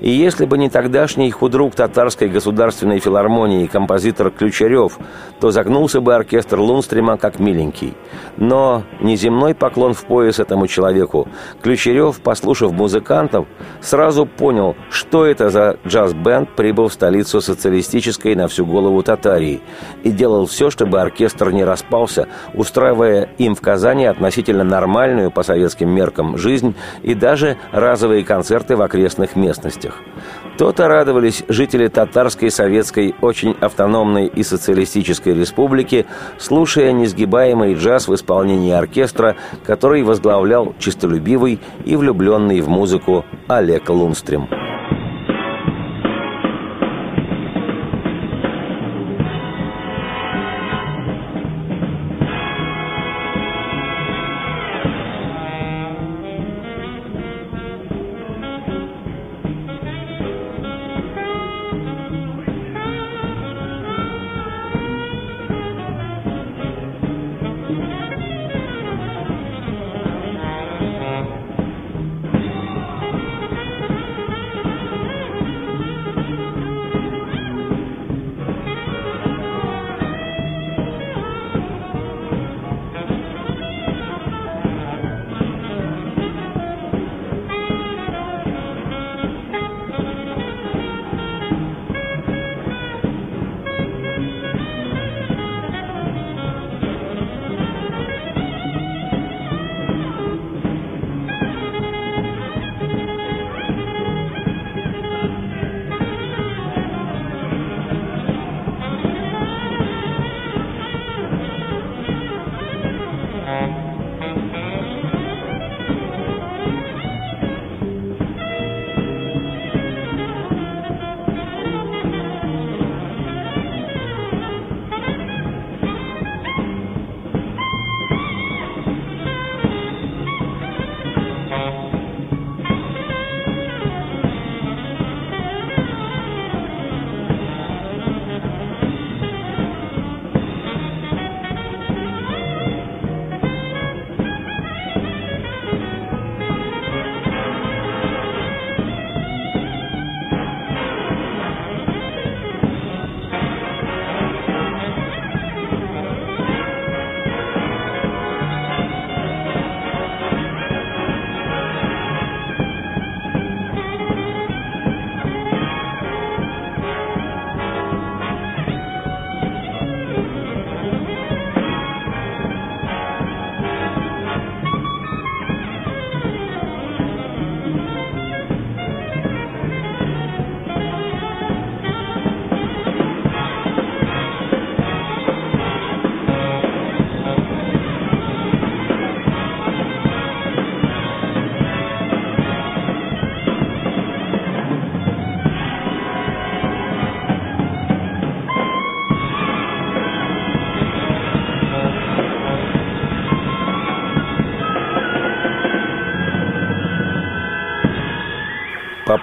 И 0.00 0.10
если 0.10 0.46
бы 0.46 0.58
не 0.58 0.70
тогдашний 0.70 1.30
худрук 1.30 1.74
татарской 1.74 2.28
государственной 2.28 2.98
филармонии 2.98 3.66
композитор 3.66 4.30
Ключарев, 4.30 4.98
то 5.40 5.50
загнулся 5.50 6.00
бы 6.00 6.14
оркестр 6.14 6.58
Лунстрима 6.58 7.18
как 7.18 7.38
миленький. 7.38 7.94
Но 8.36 8.82
неземной 9.00 9.54
поклон 9.54 9.92
в 9.92 10.04
пояс 10.04 10.38
этому 10.38 10.66
человеку. 10.66 11.28
Ключарев, 11.62 12.20
послушав 12.20 12.72
музыкантов, 12.72 13.46
сразу 13.80 14.26
понял, 14.26 14.76
что 14.94 15.26
это 15.26 15.50
за 15.50 15.76
джаз-бенд 15.86 16.50
прибыл 16.50 16.88
в 16.88 16.92
столицу 16.92 17.40
социалистической 17.40 18.36
на 18.36 18.46
всю 18.46 18.64
голову 18.64 19.02
Татарии 19.02 19.60
и 20.04 20.10
делал 20.10 20.46
все, 20.46 20.70
чтобы 20.70 21.00
оркестр 21.00 21.50
не 21.50 21.64
распался, 21.64 22.28
устраивая 22.54 23.28
им 23.38 23.56
в 23.56 23.60
Казани 23.60 24.06
относительно 24.06 24.62
нормальную 24.62 25.32
по 25.32 25.42
советским 25.42 25.90
меркам 25.90 26.38
жизнь 26.38 26.76
и 27.02 27.14
даже 27.14 27.56
разовые 27.72 28.24
концерты 28.24 28.76
в 28.76 28.82
окрестных 28.82 29.34
местностях. 29.34 29.98
То-то 30.58 30.86
радовались 30.86 31.42
жители 31.48 31.88
Татарской 31.88 32.50
Советской 32.50 33.16
очень 33.20 33.56
автономной 33.60 34.26
и 34.26 34.44
социалистической 34.44 35.34
республики, 35.34 36.06
слушая 36.38 36.92
несгибаемый 36.92 37.74
джаз 37.74 38.06
в 38.06 38.14
исполнении 38.14 38.72
оркестра, 38.72 39.34
который 39.66 40.04
возглавлял 40.04 40.72
чистолюбивый 40.78 41.58
и 41.84 41.96
влюбленный 41.96 42.60
в 42.60 42.68
музыку 42.68 43.24
Олег 43.48 43.88
Лунстрим. 43.88 44.63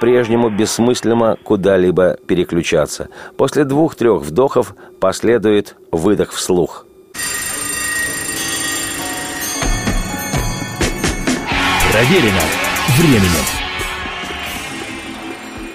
По-прежнему 0.02 0.50
бессмыслимо 0.50 1.38
куда-либо 1.44 2.18
переключаться. 2.26 3.10
После 3.38 3.66
двух-трех 3.66 4.24
вдохов 4.24 4.74
последует 5.00 5.76
выдох 5.92 6.32
вслух. 6.32 6.88
Проверено 11.92 12.42
временем. 12.98 13.61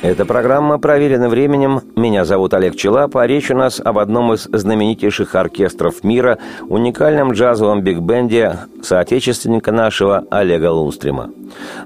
Эта 0.03 0.27
программа 0.27 0.79
проверена 0.79 1.29
временем. 1.31 1.81
Меня 1.97 2.27
зовут 2.27 2.53
Олег 2.53 2.77
Челап, 2.77 3.17
а 3.17 3.27
речь 3.27 3.51
у 3.51 3.57
нас 3.57 3.81
об 3.83 3.99
одном 3.99 4.35
из 4.35 4.43
знаменитейших 4.53 5.35
оркестров 5.35 6.05
мира, 6.05 6.39
уникальном 6.69 7.33
джазовом 7.33 7.81
биг-бенде 7.81 8.59
соотечественника 8.83 9.73
нашего 9.73 10.25
Олега 10.31 10.71
Лунстрима. 10.71 11.31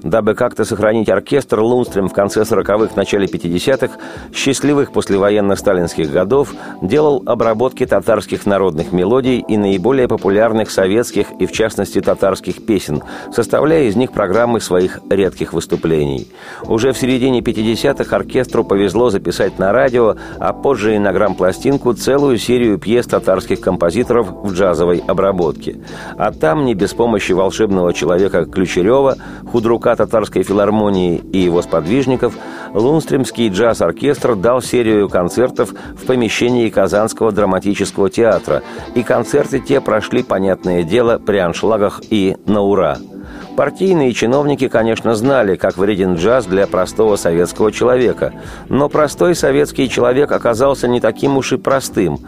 Дабы 0.03 0.33
как-то 0.33 0.65
сохранить 0.65 1.09
оркестр, 1.09 1.61
Лунстрим 1.61 2.09
в 2.09 2.13
конце 2.13 2.41
40-х, 2.41 2.95
начале 2.95 3.27
50-х, 3.27 3.97
счастливых 4.33 4.91
послевоенно-сталинских 4.91 6.11
годов, 6.11 6.53
делал 6.81 7.23
обработки 7.25 7.85
татарских 7.85 8.45
народных 8.45 8.91
мелодий 8.91 9.39
и 9.39 9.57
наиболее 9.57 10.07
популярных 10.07 10.69
советских 10.69 11.27
и, 11.39 11.45
в 11.45 11.51
частности, 11.51 12.01
татарских 12.01 12.65
песен, 12.65 13.03
составляя 13.33 13.83
из 13.83 13.95
них 13.95 14.11
программы 14.11 14.59
своих 14.59 14.99
редких 15.09 15.53
выступлений. 15.53 16.27
Уже 16.63 16.91
в 16.91 16.97
середине 16.97 17.39
50-х 17.39 18.00
оркестру 18.09 18.63
повезло 18.63 19.09
записать 19.09 19.59
на 19.59 19.71
радио, 19.71 20.15
а 20.39 20.53
позже 20.53 20.95
и 20.95 20.99
на 20.99 21.13
грамм-пластинку 21.13 21.93
целую 21.93 22.37
серию 22.37 22.77
пьес 22.77 23.05
татарских 23.07 23.61
композиторов 23.61 24.27
в 24.43 24.53
джазовой 24.53 25.03
обработке. 25.07 25.77
А 26.17 26.31
там, 26.31 26.65
не 26.65 26.73
без 26.73 26.93
помощи 26.93 27.31
волшебного 27.31 27.93
человека 27.93 28.45
Ключерева, 28.45 29.17
худрука 29.51 29.95
татарской 29.95 30.43
филармонии 30.43 31.21
и 31.31 31.39
его 31.39 31.61
сподвижников, 31.61 32.33
Лунстримский 32.73 33.49
джаз-оркестр 33.49 34.35
дал 34.35 34.61
серию 34.61 35.09
концертов 35.09 35.73
в 35.95 36.05
помещении 36.05 36.69
Казанского 36.69 37.31
драматического 37.31 38.09
театра, 38.09 38.63
и 38.95 39.03
концерты 39.03 39.59
те 39.59 39.81
прошли, 39.81 40.23
понятное 40.23 40.83
дело, 40.83 41.19
при 41.19 41.37
аншлагах 41.37 42.01
и 42.09 42.37
на 42.45 42.61
ура– 42.61 42.97
Партийные 43.55 44.13
чиновники, 44.13 44.69
конечно, 44.69 45.13
знали, 45.13 45.55
как 45.55 45.77
вреден 45.77 46.15
джаз 46.15 46.45
для 46.45 46.67
простого 46.67 47.17
советского 47.17 47.71
человека. 47.71 48.33
Но 48.69 48.87
простой 48.87 49.35
советский 49.35 49.89
человек 49.89 50.31
оказался 50.31 50.87
не 50.87 51.01
таким 51.01 51.37
уж 51.37 51.53
и 51.53 51.57
простым. 51.57 52.19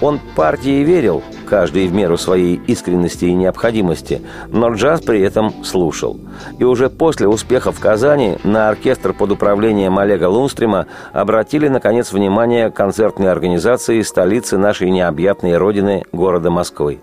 Он 0.00 0.18
партии 0.34 0.82
верил, 0.82 1.22
каждый 1.48 1.86
в 1.86 1.92
меру 1.92 2.18
своей 2.18 2.56
искренности 2.66 3.26
и 3.26 3.34
необходимости, 3.34 4.22
но 4.48 4.70
джаз 4.70 5.00
при 5.02 5.20
этом 5.20 5.64
слушал. 5.64 6.18
И 6.58 6.64
уже 6.64 6.90
после 6.90 7.28
успеха 7.28 7.70
в 7.70 7.78
Казани 7.78 8.38
на 8.42 8.68
оркестр 8.68 9.12
под 9.12 9.30
управлением 9.30 9.98
Олега 9.98 10.28
Лунстрима 10.28 10.86
обратили, 11.12 11.68
наконец, 11.68 12.12
внимание 12.12 12.70
концертной 12.70 13.30
организации 13.30 14.02
столицы 14.02 14.58
нашей 14.58 14.90
необъятной 14.90 15.56
родины, 15.56 16.04
города 16.10 16.50
Москвы. 16.50 17.00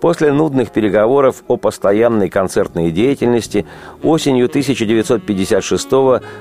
После 0.00 0.32
нудных 0.32 0.70
переговоров 0.70 1.42
о 1.48 1.56
постоянной 1.56 2.28
концертной 2.28 2.90
деятельности 2.90 3.66
осенью 4.02 4.46
1956 4.46 5.88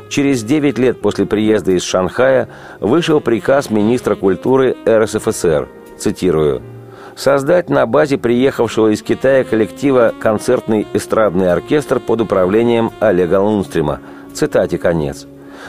через 0.10 0.44
9 0.44 0.78
лет 0.78 1.02
после 1.02 1.26
приезда 1.26 1.72
из 1.72 1.84
Шанхая, 1.84 2.50
вышел 2.80 3.20
приказ 3.20 3.70
министра 3.70 4.16
культуры 4.16 4.76
РСФСР, 4.88 5.68
цитирую, 5.98 6.62
создать 7.16 7.70
на 7.70 7.86
базе 7.86 8.18
приехавшего 8.18 8.94
из 8.94 9.02
Китая 9.02 9.44
коллектива 9.44 10.14
концертный 10.20 10.88
эстрадный 10.94 11.52
оркестр 11.52 12.00
под 12.00 12.22
управлением 12.22 12.92
Олега 13.00 13.40
Лунстрима. 13.40 14.00
Цитате 14.34 14.78
конец. 14.78 15.26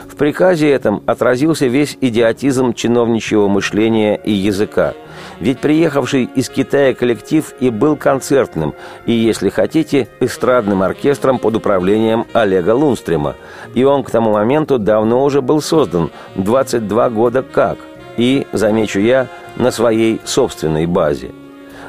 В 0.06 0.16
приказе 0.16 0.70
этом 0.70 1.02
отразился 1.06 1.66
весь 1.66 1.96
идиотизм 2.00 2.74
чиновничьего 2.74 3.48
мышления 3.48 4.16
и 4.16 4.32
языка– 4.32 4.94
ведь 5.40 5.60
приехавший 5.60 6.28
из 6.34 6.48
Китая 6.48 6.94
коллектив 6.94 7.52
и 7.60 7.70
был 7.70 7.96
концертным, 7.96 8.74
и, 9.06 9.12
если 9.12 9.48
хотите, 9.48 10.08
эстрадным 10.20 10.82
оркестром 10.82 11.38
под 11.38 11.56
управлением 11.56 12.26
Олега 12.32 12.74
Лунстрима. 12.74 13.36
И 13.74 13.84
он 13.84 14.02
к 14.02 14.10
тому 14.10 14.32
моменту 14.32 14.78
давно 14.78 15.22
уже 15.24 15.40
был 15.40 15.60
создан, 15.60 16.10
22 16.36 17.10
года 17.10 17.42
как. 17.42 17.78
И, 18.16 18.46
замечу 18.52 18.98
я, 19.00 19.28
на 19.56 19.70
своей 19.70 20.20
собственной 20.24 20.86
базе. 20.86 21.30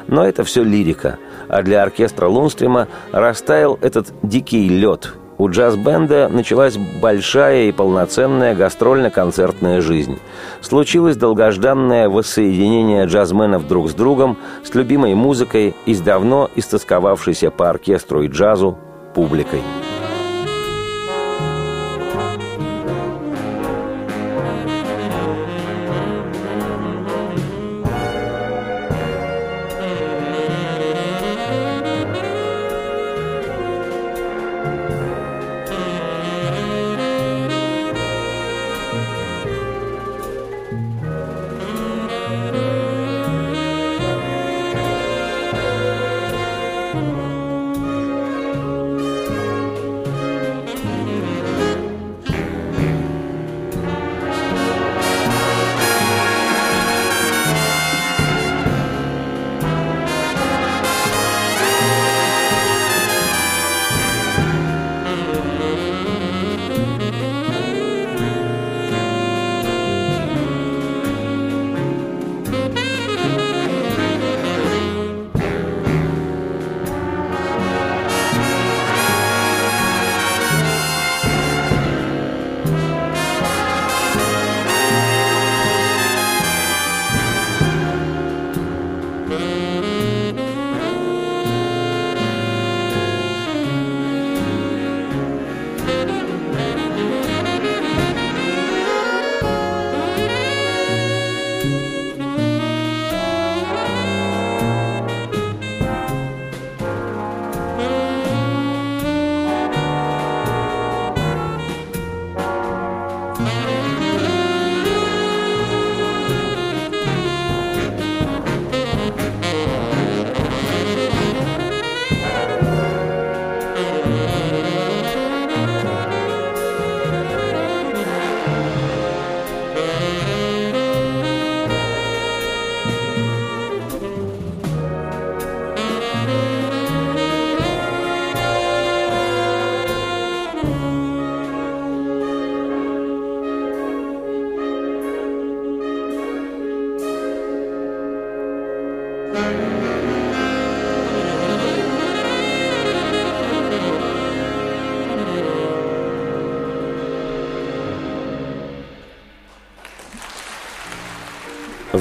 Но 0.06 0.24
это 0.24 0.44
все 0.44 0.62
лирика. 0.62 1.18
А 1.48 1.62
для 1.62 1.82
оркестра 1.82 2.28
Лунстрима 2.28 2.86
растаял 3.10 3.78
этот 3.80 4.12
дикий 4.22 4.68
лед– 4.68 5.14
у 5.40 5.48
джаз-бенда 5.48 6.28
началась 6.28 6.76
большая 6.76 7.68
и 7.68 7.72
полноценная 7.72 8.54
гастрольно-концертная 8.54 9.80
жизнь. 9.80 10.18
Случилось 10.60 11.16
долгожданное 11.16 12.10
воссоединение 12.10 13.06
джазменов 13.06 13.66
друг 13.66 13.88
с 13.88 13.94
другом, 13.94 14.36
с 14.62 14.74
любимой 14.74 15.14
музыкой 15.14 15.74
и 15.86 15.94
с 15.94 16.00
давно 16.00 16.50
истосковавшейся 16.56 17.50
по 17.50 17.70
оркестру 17.70 18.22
и 18.22 18.28
джазу 18.28 18.76
публикой. 19.14 19.62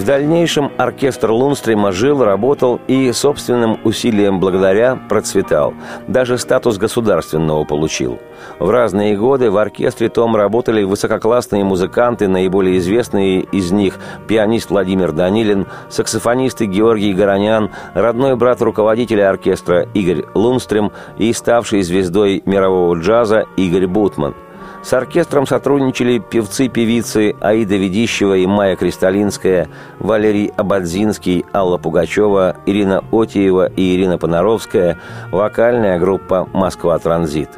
Дальнейшем 0.09 0.71
оркестр 0.75 1.29
Лунстрима 1.29 1.91
жил, 1.91 2.23
работал 2.23 2.81
и 2.87 3.11
собственным 3.11 3.79
усилием 3.83 4.39
благодаря 4.39 4.95
процветал. 4.95 5.75
Даже 6.07 6.39
статус 6.39 6.79
государственного 6.79 7.63
получил. 7.63 8.17
В 8.57 8.71
разные 8.71 9.15
годы 9.15 9.51
в 9.51 9.57
оркестре 9.57 10.09
Том 10.09 10.35
работали 10.35 10.81
высококлассные 10.81 11.63
музыканты, 11.63 12.27
наиболее 12.27 12.79
известные 12.79 13.41
из 13.41 13.71
них 13.71 13.99
пианист 14.27 14.71
Владимир 14.71 15.11
Данилин, 15.11 15.67
саксофонисты 15.89 16.65
Георгий 16.65 17.13
Горонян, 17.13 17.69
родной 17.93 18.35
брат 18.35 18.63
руководителя 18.63 19.29
оркестра 19.29 19.83
Игорь 19.93 20.25
Лунстрим 20.33 20.91
и 21.19 21.31
ставший 21.33 21.83
звездой 21.83 22.41
мирового 22.47 22.95
джаза 22.95 23.45
Игорь 23.57 23.85
Бутман– 23.85 24.33
с 24.83 24.93
оркестром 24.93 25.45
сотрудничали 25.45 26.19
певцы-певицы 26.19 27.35
Аида 27.39 27.75
Ведищева 27.75 28.37
и 28.37 28.45
Майя 28.45 28.75
Кристалинская, 28.75 29.67
Валерий 29.99 30.51
Абадзинский, 30.55 31.45
Алла 31.53 31.77
Пугачева, 31.77 32.57
Ирина 32.65 33.03
Отиева 33.11 33.67
и 33.67 33.95
Ирина 33.95 34.17
Понаровская, 34.17 34.97
вокальная 35.31 35.99
группа 35.99 36.47
«Москва 36.53 36.97
Транзит». 36.99 37.49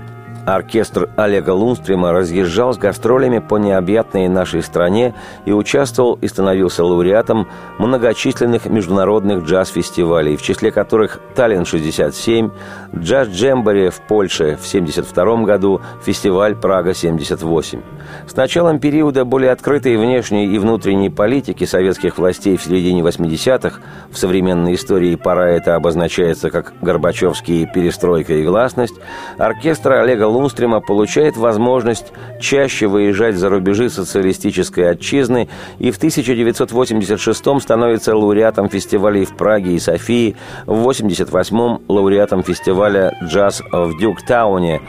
Оркестр 0.46 1.10
Олега 1.18 1.52
Лунстрима 1.52 2.12
разъезжал 2.12 2.74
с 2.74 2.78
гастролями 2.78 3.40
по 3.40 3.58
необъятной 3.58 4.28
нашей 4.28 4.64
стране 4.64 5.14
и 5.46 5.52
участвовал 5.52 6.16
и 6.16 6.28
становился 6.28 6.84
лауреатом 6.84 7.48
многочисленных 7.78 8.66
международных 8.66 9.44
джаз-фестивалей, 9.44 10.36
в 10.38 10.42
числе 10.42 10.72
которых 10.72 11.20
«Таллин-67», 11.36 12.52
«Джаз 12.96 13.28
Джембори» 13.28 13.90
в 13.90 14.02
Польше 14.02 14.58
в 14.60 14.68
1972 14.68 15.44
году, 15.44 15.82
фестиваль 16.04 16.56
«Прага-78». 16.56 17.84
С 18.28 18.36
началом 18.36 18.80
периода 18.80 19.26
более 19.26 19.52
открытой 19.52 19.98
внешней 19.98 20.48
и 20.48 20.58
внутренней 20.58 21.10
политики 21.10 21.66
советских 21.66 22.18
властей 22.18 22.58
в 22.58 22.64
середине 22.64 23.02
80-х, 23.02 23.80
в 24.10 24.18
современной 24.18 24.74
истории 24.74 25.16
пора 25.16 25.50
это 25.50 25.76
обозначается 25.76 26.50
как 26.50 26.74
Горбачевские 26.82 27.68
перестройка 27.72 28.34
и 28.34 28.44
гласность, 28.44 28.96
оркестр 29.38 29.94
Олега 29.94 30.31
Лунстрима 30.32 30.80
получает 30.80 31.38
возможность 31.38 32.12
чаще 32.39 32.88
выезжать 32.88 33.36
за 33.36 33.50
рубежи 33.50 33.89
социалистической 33.89 34.89
отчизны 34.89 35.49
и 35.80 35.91
в 35.91 35.99
1986-м 35.99 37.62
становится 37.62 38.16
лауреатом 38.16 38.70
фестивалей 38.70 39.26
в 39.26 39.36
Праге 39.36 39.74
и 39.74 39.80
Софии, 39.80 40.36
в 40.66 40.88
88-м 40.88 41.82
лауреатом 41.88 42.43
фестиваля 42.43 43.18
«Джаз 43.24 43.62
в 43.72 43.99
Дюктауне» 43.99 44.82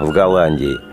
в 0.00 0.10
Голландии– 0.10 0.76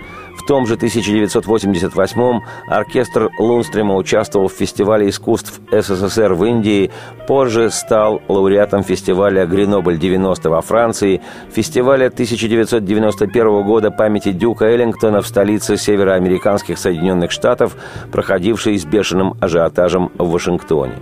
в 0.45 0.47
том 0.47 0.67
же 0.67 0.75
1988-м 0.75 2.43
оркестр 2.67 3.31
Лунстрима 3.39 3.95
участвовал 3.95 4.47
в 4.47 4.53
фестивале 4.53 5.09
искусств 5.09 5.59
СССР 5.71 6.35
в 6.35 6.45
Индии, 6.45 6.91
позже 7.27 7.71
стал 7.71 8.21
лауреатом 8.27 8.83
фестиваля 8.83 9.47
«Гренобль-90» 9.47 10.49
во 10.49 10.61
Франции, 10.61 11.21
фестиваля 11.51 12.07
1991 12.09 13.63
года 13.63 13.89
памяти 13.89 14.33
Дюка 14.33 14.65
Эллингтона 14.65 15.23
в 15.23 15.27
столице 15.27 15.77
североамериканских 15.77 16.77
Соединенных 16.77 17.31
Штатов, 17.31 17.75
проходившей 18.11 18.77
с 18.77 18.85
бешеным 18.85 19.35
ажиотажем 19.41 20.11
в 20.15 20.29
Вашингтоне. 20.29 20.93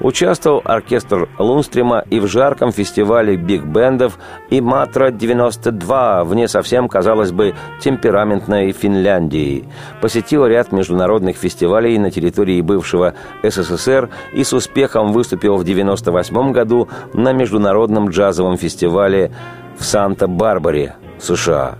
Участвовал 0.00 0.60
оркестр 0.64 1.28
Лунстрима 1.38 2.04
и 2.10 2.18
в 2.18 2.26
жарком 2.26 2.72
фестивале 2.72 3.36
биг-бендов 3.36 4.18
и 4.50 4.60
«Матра-92» 4.60 6.24
вне 6.24 6.48
совсем, 6.48 6.88
казалось 6.88 7.30
бы, 7.30 7.54
темпераментной 7.80 8.72
Финляндии. 8.88 9.68
Посетил 10.00 10.46
ряд 10.46 10.72
международных 10.72 11.36
фестивалей 11.36 11.98
на 11.98 12.10
территории 12.10 12.62
бывшего 12.62 13.12
СССР 13.42 14.08
и 14.32 14.44
с 14.44 14.54
успехом 14.54 15.12
выступил 15.12 15.58
в 15.58 15.60
1998 15.60 16.52
году 16.52 16.88
на 17.12 17.32
международном 17.32 18.08
джазовом 18.08 18.56
фестивале 18.56 19.30
в 19.78 19.84
Санта-Барбаре, 19.84 20.96
США. 21.18 21.76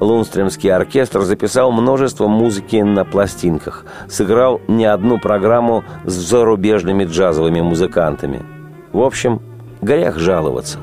Лунстримский 0.00 0.72
оркестр 0.72 1.20
записал 1.20 1.70
множество 1.70 2.26
музыки 2.26 2.76
на 2.76 3.04
пластинках, 3.04 3.84
сыграл 4.08 4.60
не 4.66 4.86
одну 4.86 5.18
программу 5.18 5.84
с 6.04 6.12
зарубежными 6.12 7.04
джазовыми 7.04 7.60
музыкантами. 7.60 8.42
В 8.92 9.02
общем, 9.02 9.40
грех 9.82 10.18
жаловаться. 10.18 10.78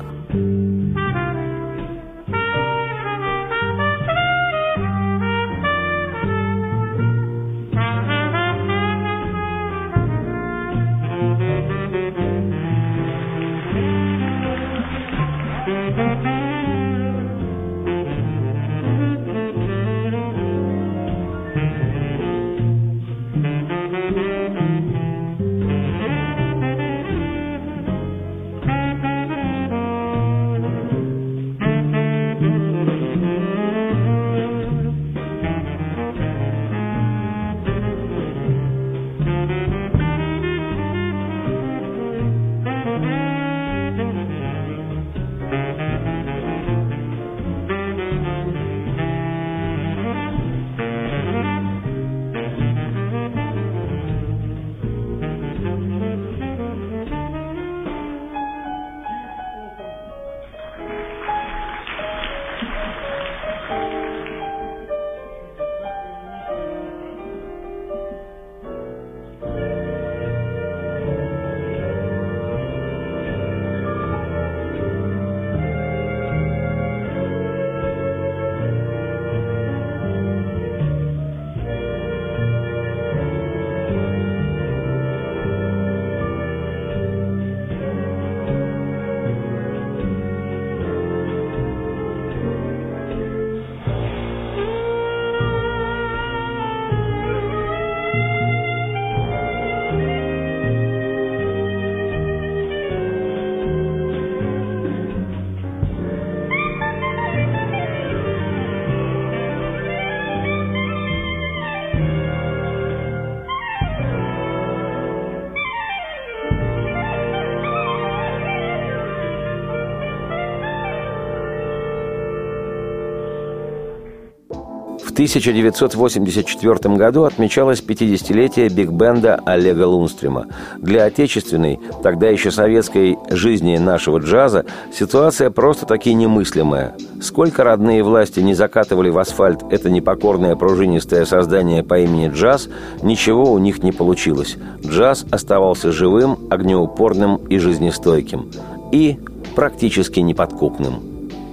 1984 125.18 126.94
году 126.94 127.24
отмечалось 127.24 127.82
50-летие 127.82 128.68
биг-бенда 128.68 129.40
Олега 129.44 129.82
Лунстрима. 129.88 130.46
Для 130.76 131.06
отечественной, 131.06 131.80
тогда 132.04 132.28
еще 132.28 132.52
советской 132.52 133.18
жизни 133.28 133.76
нашего 133.78 134.18
джаза 134.18 134.64
ситуация 134.92 135.50
просто-таки 135.50 136.14
немыслимая. 136.14 136.94
Сколько 137.20 137.64
родные 137.64 138.04
власти 138.04 138.38
не 138.38 138.54
закатывали 138.54 139.10
в 139.10 139.18
асфальт 139.18 139.64
это 139.72 139.90
непокорное 139.90 140.54
пружинистое 140.54 141.24
создание 141.24 141.82
по 141.82 141.98
имени 141.98 142.28
Джаз, 142.28 142.68
ничего 143.02 143.50
у 143.50 143.58
них 143.58 143.82
не 143.82 143.90
получилось. 143.90 144.56
Джаз 144.86 145.26
оставался 145.32 145.90
живым, 145.90 146.38
огнеупорным 146.48 147.38
и 147.48 147.58
жизнестойким. 147.58 148.52
И 148.92 149.18
практически 149.56 150.20
неподкупным. 150.20 151.02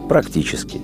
Практически. 0.07 0.81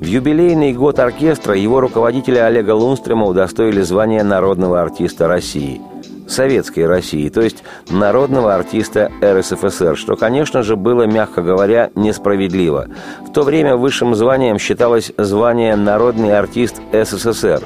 В 0.00 0.04
юбилейный 0.04 0.74
год 0.74 1.00
оркестра 1.00 1.56
его 1.56 1.80
руководителя 1.80 2.46
Олега 2.46 2.70
Лунстрема 2.70 3.26
удостоили 3.26 3.80
звания 3.80 4.22
народного 4.22 4.80
артиста 4.80 5.26
России. 5.26 5.80
советской 6.28 6.86
России, 6.86 7.28
то 7.30 7.40
есть 7.40 7.64
народного 7.90 8.54
артиста 8.54 9.10
РСФСР, 9.20 9.96
что, 9.96 10.14
конечно 10.14 10.62
же, 10.62 10.76
было, 10.76 11.02
мягко 11.04 11.42
говоря, 11.42 11.90
несправедливо. 11.96 12.86
В 13.26 13.32
то 13.32 13.42
время 13.42 13.76
высшим 13.76 14.14
званием 14.14 14.58
считалось 14.58 15.10
звание 15.16 15.74
«Народный 15.74 16.38
артист 16.38 16.80
СССР», 16.92 17.62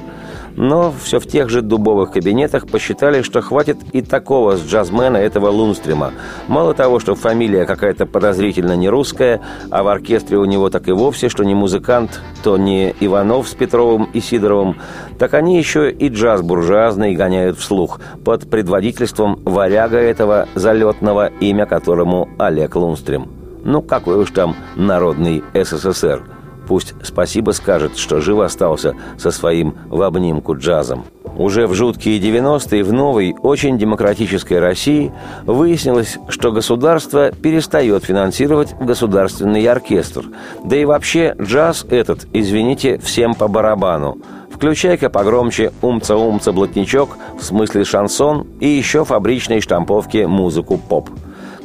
но 0.57 0.93
все 1.03 1.19
в 1.19 1.27
тех 1.27 1.49
же 1.49 1.63
дубовых 1.63 2.13
кабинетах 2.13 2.67
посчитали, 2.67 3.23
что 3.23 3.41
хватит 3.41 3.79
и 3.93 4.03
такого 4.03 4.57
с 4.57 4.65
джазмена 4.65 5.17
этого 5.17 5.49
Лунстрима. 5.49 6.13
Мало 6.49 6.75
того, 6.75 7.01
что 7.01 7.15
фамилия 7.15 7.65
какая-то 7.65 8.07
подозрительно 8.07 8.77
не 8.77 8.89
русская, 8.89 9.41
а 9.71 9.83
в 9.83 9.89
оркестре 9.89 10.39
у 10.39 10.45
него 10.45 10.71
так 10.71 10.89
и 10.89 10.93
вовсе, 10.93 11.29
что 11.29 11.45
не 11.45 11.55
музыкант, 11.55 12.21
то 12.43 12.57
не 12.57 12.95
Иванов 13.01 13.49
с 13.49 13.55
Петровым 13.55 14.09
и 14.13 14.21
Сидоровым, 14.21 14.77
так 15.19 15.35
они 15.35 15.59
еще 15.59 15.91
и 15.91 16.09
джаз 16.09 16.43
буржуазный 16.43 17.15
гоняют 17.15 17.59
вслух 17.59 18.01
под 18.25 18.49
предводительством 18.49 19.41
варяга 19.45 19.99
этого 19.99 20.49
залетного, 20.55 21.27
имя 21.41 21.67
которому 21.67 22.29
Олег 22.39 22.77
Лунстрим. 22.77 23.29
Ну, 23.65 23.81
какой 23.81 24.17
уж 24.17 24.31
там 24.31 24.57
народный 24.77 25.45
СССР– 25.55 26.25
Пусть 26.67 26.95
спасибо 27.03 27.51
скажет, 27.51 27.97
что 27.97 28.21
жив 28.21 28.41
остался 28.41 28.95
со 29.19 29.31
своим 29.31 29.75
в 29.89 30.03
обнимку 30.03 30.57
джазом. 30.57 31.05
Уже 31.37 31.67
в 31.67 31.75
жуткие 31.75 32.21
90-е 32.21 32.85
в 32.85 32.93
новой, 32.93 33.35
очень 33.43 33.79
демократической 33.79 34.59
России 34.59 35.13
выяснилось, 35.47 36.19
что 36.29 36.53
государство 36.53 37.33
перестает 37.33 38.05
финансировать 38.05 38.75
государственный 38.79 39.67
оркестр. 39.67 40.27
Да 40.65 40.77
и 40.77 40.85
вообще 40.85 41.35
джаз 41.41 41.87
этот, 41.89 42.27
извините, 42.33 42.99
всем 42.99 43.35
по 43.35 43.49
барабану. 43.49 44.19
Включай-ка 44.51 45.09
погромче 45.09 45.73
«умца-умца-блатничок» 45.81 47.17
в 47.39 47.43
смысле 47.43 47.85
шансон 47.85 48.47
и 48.61 48.69
еще 48.69 49.05
фабричной 49.05 49.61
штамповки 49.61 50.25
музыку 50.27 50.77
поп– 50.77 51.09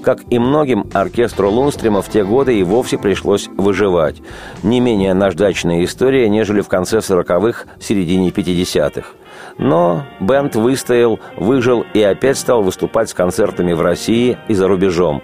как 0.07 0.21
и 0.29 0.39
многим, 0.39 0.85
оркестру 0.93 1.49
Лунстрима 1.49 2.01
в 2.01 2.07
те 2.07 2.23
годы 2.23 2.57
и 2.57 2.63
вовсе 2.63 2.97
пришлось 2.97 3.49
выживать. 3.57 4.21
Не 4.63 4.79
менее 4.79 5.13
наждачная 5.13 5.83
история, 5.83 6.29
нежели 6.29 6.61
в 6.61 6.69
конце 6.69 6.99
40-х, 6.99 7.65
середине 7.81 8.29
50-х. 8.29 9.09
Но 9.57 10.05
бенд 10.21 10.55
выстоял, 10.55 11.19
выжил 11.35 11.85
и 11.93 12.01
опять 12.01 12.37
стал 12.37 12.63
выступать 12.63 13.09
с 13.09 13.13
концертами 13.13 13.73
в 13.73 13.81
России 13.81 14.37
и 14.47 14.53
за 14.53 14.69
рубежом. 14.69 15.21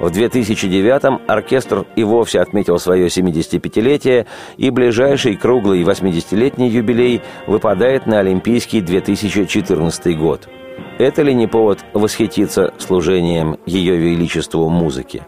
В 0.00 0.06
2009-м 0.06 1.20
оркестр 1.28 1.84
и 1.94 2.02
вовсе 2.02 2.40
отметил 2.40 2.78
свое 2.78 3.08
75-летие, 3.08 4.24
и 4.56 4.70
ближайший 4.70 5.36
круглый 5.36 5.82
80-летний 5.82 6.70
юбилей 6.70 7.20
выпадает 7.46 8.06
на 8.06 8.20
Олимпийский 8.20 8.80
2014 8.80 10.18
год– 10.18 10.48
это 10.98 11.22
ли 11.22 11.34
не 11.34 11.46
повод 11.46 11.84
восхититься 11.92 12.72
служением 12.78 13.58
Ее 13.66 13.96
Величеству 13.96 14.68
музыки? 14.68 15.22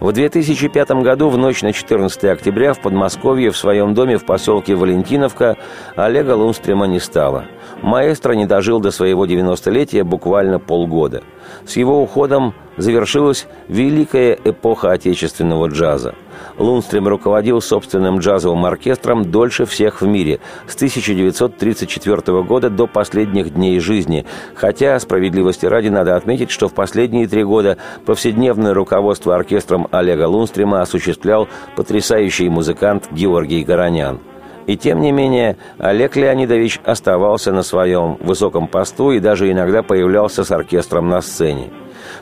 В 0.00 0.12
2005 0.12 0.90
году, 1.02 1.28
в 1.28 1.38
ночь 1.38 1.62
на 1.62 1.72
14 1.72 2.24
октября, 2.24 2.74
в 2.74 2.80
Подмосковье, 2.80 3.50
в 3.50 3.56
своем 3.56 3.94
доме 3.94 4.18
в 4.18 4.26
поселке 4.26 4.74
Валентиновка, 4.74 5.56
Олега 5.96 6.32
Лунстрима 6.32 6.86
не 6.86 6.98
стало. 6.98 7.46
Маэстро 7.80 8.32
не 8.32 8.46
дожил 8.46 8.80
до 8.80 8.90
своего 8.90 9.26
90-летия 9.26 10.04
буквально 10.04 10.58
полгода. 10.58 11.22
С 11.64 11.76
его 11.76 12.02
уходом 12.02 12.54
завершилась 12.76 13.46
великая 13.68 14.38
эпоха 14.44 14.92
отечественного 14.92 15.68
джаза. 15.68 16.14
Лунстрим 16.58 17.08
руководил 17.08 17.60
собственным 17.60 18.18
джазовым 18.18 18.64
оркестром 18.64 19.30
дольше 19.30 19.66
всех 19.66 20.00
в 20.00 20.06
мире, 20.06 20.40
с 20.66 20.74
1934 20.74 22.42
года 22.42 22.70
до 22.70 22.86
последних 22.86 23.54
дней 23.54 23.80
жизни, 23.80 24.24
хотя, 24.54 24.98
справедливости 25.00 25.66
ради, 25.66 25.88
надо 25.88 26.16
отметить, 26.16 26.50
что 26.50 26.68
в 26.68 26.74
последние 26.74 27.26
три 27.26 27.44
года 27.44 27.78
повседневное 28.06 28.74
руководство 28.74 29.34
оркестром 29.34 29.88
Олега 29.90 30.28
Лунстрима 30.28 30.82
осуществлял 30.82 31.48
потрясающий 31.76 32.48
музыкант 32.48 33.08
Георгий 33.10 33.64
Горонян. 33.64 34.20
И 34.66 34.76
тем 34.76 35.00
не 35.00 35.12
менее, 35.12 35.58
Олег 35.78 36.16
Леонидович 36.16 36.80
оставался 36.84 37.52
на 37.52 37.62
своем 37.62 38.16
высоком 38.20 38.66
посту 38.66 39.12
и 39.12 39.20
даже 39.20 39.50
иногда 39.50 39.82
появлялся 39.82 40.42
с 40.42 40.50
оркестром 40.50 41.08
на 41.08 41.20
сцене. 41.20 41.70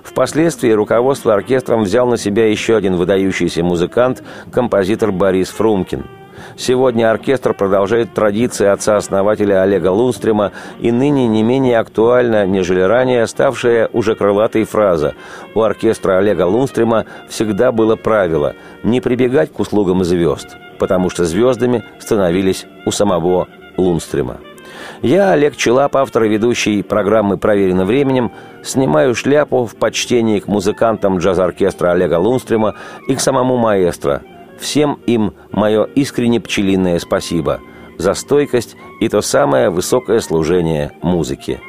Впоследствии 0.03 0.71
руководство 0.71 1.35
оркестром 1.35 1.83
взял 1.85 2.07
на 2.07 2.17
себя 2.17 2.49
еще 2.49 2.77
один 2.77 2.97
выдающийся 2.97 3.63
музыкант, 3.63 4.23
композитор 4.51 5.13
Борис 5.13 5.49
Фрумкин. 5.51 6.05
Сегодня 6.57 7.11
оркестр 7.11 7.55
продолжает 7.55 8.15
традиции 8.15 8.67
отца-основателя 8.67 9.63
Олега 9.63 9.89
Лунстрима 9.89 10.53
и 10.81 10.91
ныне 10.91 11.27
не 11.27 11.43
менее 11.43 11.79
актуальна, 11.79 12.47
нежели 12.47 12.81
ранее 12.81 13.27
ставшая 13.27 13.89
уже 13.93 14.15
крылатой 14.15 14.65
фраза 14.65 15.15
«У 15.55 15.63
оркестра 15.63 16.19
Олега 16.19 16.47
Лунстрима 16.47 17.07
всегда 17.29 17.73
было 17.73 17.97
правило 17.97 18.55
не 18.83 19.01
прибегать 19.01 19.53
к 19.53 19.61
услугам 19.61 20.05
звезд, 20.05 20.57
потому 20.79 21.11
что 21.11 21.25
звездами 21.25 21.85
становились 21.99 22.67
у 22.87 22.91
самого 22.91 23.49
Лунстрима». 23.77 24.39
Я, 25.03 25.33
Олег 25.33 25.57
Челап, 25.57 25.97
автор 25.97 26.25
и 26.25 26.29
ведущий 26.29 26.83
программы 26.83 27.37
«Проверено 27.37 27.85
временем», 27.85 28.33
снимаю 28.63 29.15
шляпу 29.15 29.67
в 29.67 29.77
почтении 29.77 30.41
к 30.41 30.49
музыкантам 30.49 31.19
джаз-оркестра 31.19 31.93
Олега 31.93 32.19
Лунстрима 32.19 32.77
и 33.09 33.15
к 33.15 33.21
самому 33.21 33.57
маэстро. 33.57 34.23
Всем 34.61 34.99
им 35.07 35.35
мое 35.51 35.85
искренне 35.95 36.41
пчелиное 36.41 36.99
спасибо 36.99 37.61
за 37.99 38.15
стойкость 38.15 38.77
и 39.01 39.09
то 39.09 39.21
самое 39.21 39.71
высокое 39.71 40.21
служение 40.21 40.93
музыке. 41.03 41.61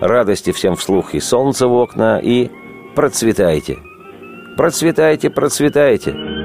Радости 0.00 0.52
всем 0.52 0.76
вслух 0.76 1.14
и 1.14 1.20
солнце 1.20 1.66
в 1.66 1.72
окна, 1.72 2.20
и 2.22 2.50
процветайте. 2.94 3.78
Процветайте, 4.56 5.30
процветайте. 5.30 6.35